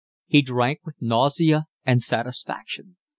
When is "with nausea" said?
0.83-1.67